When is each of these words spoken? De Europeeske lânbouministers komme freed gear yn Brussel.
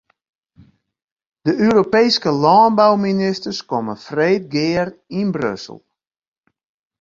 De 1.49 1.53
Europeeske 1.67 2.29
lânbouministers 2.45 3.59
komme 3.69 3.93
freed 4.07 4.43
gear 4.55 4.87
yn 5.19 5.27
Brussel. 5.35 5.79